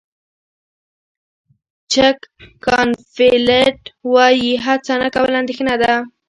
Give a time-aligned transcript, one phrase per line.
[1.93, 2.19] جک
[2.65, 3.79] کانفیلډ
[4.13, 5.93] وایي هڅه نه کول اندېښنه ده.